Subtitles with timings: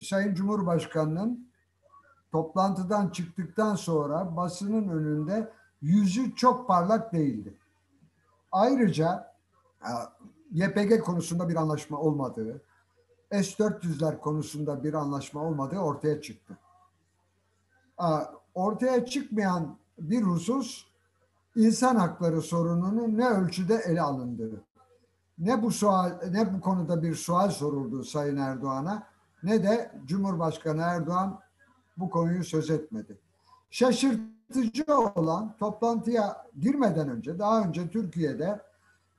[0.00, 1.50] Sayın Cumhurbaşkanı'nın
[2.32, 5.52] toplantıdan çıktıktan sonra basının önünde
[5.82, 7.54] yüzü çok parlak değildi.
[8.52, 9.34] Ayrıca
[9.82, 9.90] e,
[10.52, 12.62] YPG konusunda bir anlaşma olmadığı,
[13.30, 16.58] S-400'ler konusunda bir anlaşma olmadığı ortaya çıktı.
[18.00, 18.08] E,
[18.54, 20.89] ortaya çıkmayan bir husus
[21.56, 24.64] insan hakları sorununu ne ölçüde ele alındığı.
[25.38, 29.06] Ne bu sual ne bu konuda bir sual soruldu Sayın Erdoğan'a
[29.42, 31.40] ne de Cumhurbaşkanı Erdoğan
[31.96, 33.18] bu konuyu söz etmedi.
[33.70, 38.62] Şaşırtıcı olan toplantıya girmeden önce daha önce Türkiye'de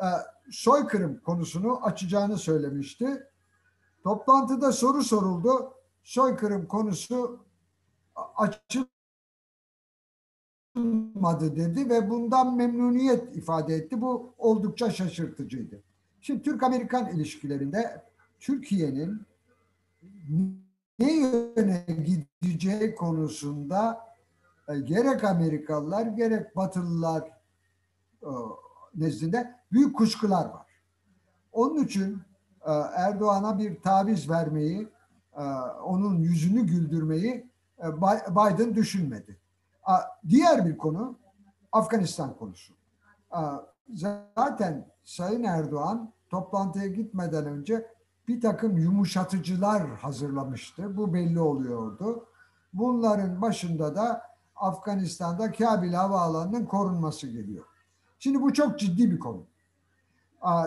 [0.00, 0.06] e,
[0.50, 3.22] soykırım konusunu açacağını söylemişti.
[4.04, 5.74] Toplantıda soru soruldu.
[6.02, 7.44] Soykırım konusu
[10.74, 14.00] açılmadı dedi ve bundan memnuniyet ifade etti.
[14.00, 15.82] Bu oldukça şaşırtıcıydı.
[16.20, 18.02] Şimdi Türk-Amerikan ilişkilerinde
[18.40, 19.22] Türkiye'nin
[20.98, 21.86] ne yöne
[22.42, 24.00] gideceği konusunda
[24.68, 27.30] e, gerek Amerikalılar gerek Batılılar
[28.22, 28.30] e,
[28.94, 30.66] nezdinde büyük kuşkular var.
[31.52, 32.20] Onun için
[32.66, 34.88] e, Erdoğan'a bir taviz vermeyi,
[35.84, 37.46] onun yüzünü güldürmeyi
[38.30, 39.38] Biden düşünmedi.
[40.28, 41.18] Diğer bir konu
[41.72, 42.74] Afganistan konusu.
[43.94, 47.86] Zaten Sayın Erdoğan toplantıya gitmeden önce
[48.28, 50.96] bir takım yumuşatıcılar hazırlamıştı.
[50.96, 52.26] Bu belli oluyordu.
[52.72, 54.22] Bunların başında da
[54.56, 57.64] Afganistan'da Kabil Havaalanı'nın korunması geliyor.
[58.18, 59.44] Şimdi bu çok ciddi bir konu.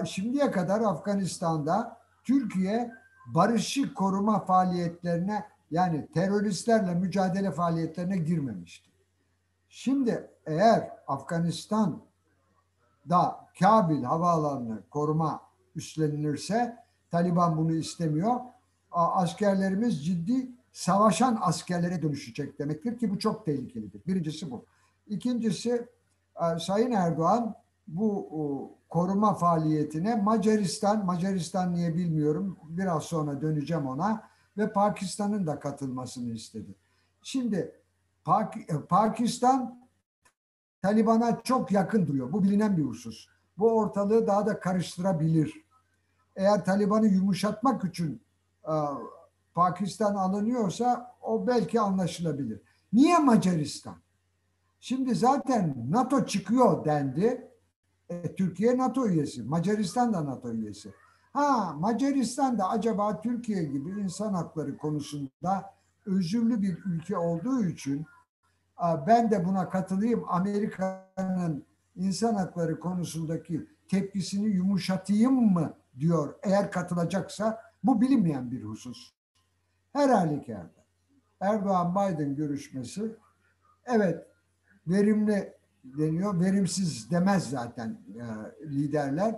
[0.06, 2.92] Şimdiye kadar Afganistan'da Türkiye
[3.28, 8.90] barışı koruma faaliyetlerine yani teröristlerle mücadele faaliyetlerine girmemişti.
[9.80, 12.02] Şimdi eğer Afganistan'da
[13.59, 15.42] Kabil havaalanını koruma
[15.75, 16.78] üstlenilirse
[17.11, 18.39] Taliban bunu istemiyor.
[18.92, 24.02] Askerlerimiz ciddi savaşan askerlere dönüşecek demektir ki bu çok tehlikelidir.
[24.07, 24.66] Birincisi bu.
[25.07, 25.88] İkincisi
[26.41, 27.56] e, Sayın Erdoğan
[27.88, 28.29] bu
[28.90, 34.23] koruma faaliyetine Macaristan, Macaristan niye bilmiyorum biraz sonra döneceğim ona
[34.57, 36.75] ve Pakistan'ın da katılmasını istedi.
[37.22, 37.73] Şimdi
[38.68, 39.88] e, Pakistan
[40.82, 42.32] Taliban'a çok yakın duruyor.
[42.32, 43.28] Bu bilinen bir husus.
[43.58, 45.68] Bu ortalığı daha da karıştırabilir
[46.38, 48.22] eğer Taliban'ı yumuşatmak için
[48.64, 48.76] e,
[49.54, 52.62] Pakistan alınıyorsa o belki anlaşılabilir.
[52.94, 53.96] Niye Macaristan?
[54.80, 57.52] Şimdi zaten NATO çıkıyor dendi.
[58.09, 59.44] E, Türkiye NATO üyesi.
[59.44, 60.94] Macaristan da NATO üyesi.
[61.34, 65.74] Ha Macaristan da acaba Türkiye gibi insan hakları konusunda
[66.06, 68.06] özürlü bir ülke olduğu için
[69.08, 70.26] ben de buna katılayım.
[70.28, 71.66] Amerika'nın
[71.96, 79.14] insan hakları konusundaki tepkisini yumuşatayım mı diyor eğer katılacaksa bu bilinmeyen bir husus.
[79.94, 80.86] Her halükarda
[81.40, 83.16] Erdoğan-Biden görüşmesi
[83.86, 84.28] evet
[84.88, 86.40] verimli deniyor.
[86.40, 88.24] Verimsiz demez zaten e,
[88.70, 89.36] liderler.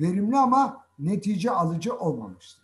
[0.00, 2.63] Verimli ama netice alıcı olmamıştır.